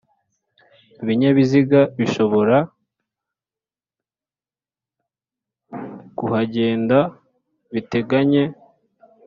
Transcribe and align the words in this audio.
ibinyabiziga 1.01 1.79
bishobora 1.99 2.57
kuhagenda 6.17 6.97
biteganye 7.73 8.43